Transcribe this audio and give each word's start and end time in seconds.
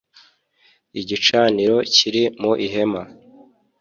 Igicaniro 0.99 1.77
kiri 1.95 2.23
mu 2.41 2.51
ihema. 2.65 3.01